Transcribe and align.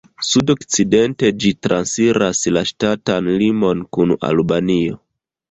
Sudokcidente 0.27 1.29
ĝi 1.43 1.51
transiras 1.65 2.41
la 2.57 2.65
ŝtatan 2.71 3.31
limon 3.43 3.85
kun 3.99 4.17
Albanio. 4.33 4.99